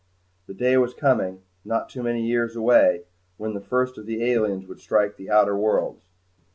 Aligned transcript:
The 0.47 0.55
day 0.55 0.77
was 0.77 0.95
coming, 0.95 1.43
not 1.63 1.87
too 1.87 2.01
many 2.01 2.25
years 2.25 2.55
away, 2.55 3.03
when 3.37 3.53
the 3.53 3.61
first 3.61 3.99
of 3.99 4.07
the 4.07 4.23
aliens 4.31 4.65
would 4.67 4.79
strike 4.79 5.15
the 5.15 5.29
Outer 5.29 5.55
worlds. 5.55 6.07